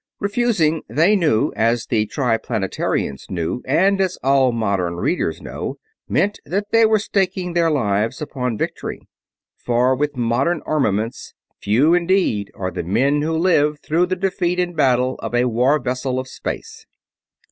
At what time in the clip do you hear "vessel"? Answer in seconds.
15.77-16.17